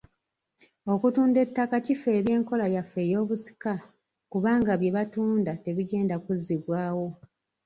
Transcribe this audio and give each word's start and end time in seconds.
Okutunda 0.93 1.37
ettaka 1.45 1.75
kifeebya 1.85 2.33
enkola 2.37 2.65
yaffe 2.75 2.99
ey’obusika 3.07 3.73
kubanga 4.31 4.71
bye 4.81 4.93
batunda 4.95 5.51
tebigenda 5.63 6.15
kuzzibwawo. 6.23 7.07